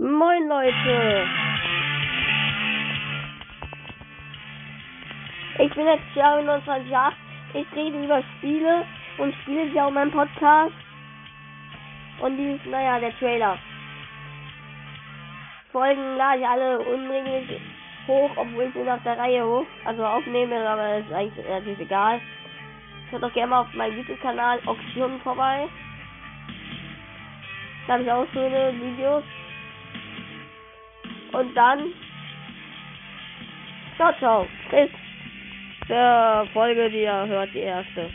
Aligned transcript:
Moin 0.00 0.46
Leute! 0.46 1.26
Ich 5.58 5.74
bin 5.74 5.86
jetzt 5.86 6.14
Jahre 6.14 6.44
29 6.44 6.88
Jahre. 6.88 7.14
Ich 7.52 7.66
rede 7.74 8.04
über 8.04 8.22
Spiele 8.36 8.84
und 9.18 9.34
Spiele 9.42 9.64
ja 9.74 9.86
auch 9.86 9.90
meinem 9.90 10.12
Podcast. 10.12 10.72
Und 12.20 12.36
dieses, 12.36 12.64
naja, 12.66 13.00
der 13.00 13.18
Trailer. 13.18 13.58
Folgen 15.72 16.16
lade 16.16 16.42
ich 16.42 16.46
alle 16.46 16.78
unregelmäßig 16.78 17.60
hoch, 18.06 18.30
obwohl 18.36 18.66
ich 18.66 18.74
nur 18.76 18.84
nach 18.84 19.02
der 19.02 19.18
Reihe 19.18 19.44
hoch, 19.44 19.66
also 19.84 20.06
aufnehme, 20.06 20.64
aber 20.64 20.98
ist 20.98 21.12
eigentlich 21.12 21.44
relativ 21.44 21.80
egal. 21.80 22.20
Schaut 23.10 23.24
doch 23.24 23.32
gerne 23.32 23.50
mal 23.50 23.60
auf 23.62 23.74
meinem 23.74 23.96
YouTube-Kanal 23.96 24.60
Auktionen 24.64 25.20
vorbei. 25.22 25.66
Da 27.88 27.94
habe 27.94 28.04
ich 28.04 28.12
auch 28.12 28.26
schöne 28.32 28.72
Videos. 28.80 29.24
Und 31.38 31.54
dann. 31.54 31.92
Ciao, 33.96 34.12
ciao. 34.18 34.46
Bis 34.70 34.90
zur 35.86 36.48
Folge, 36.52 36.90
die 36.90 37.02
ihr 37.02 37.26
hört, 37.26 37.54
die 37.54 37.60
erste. 37.60 38.06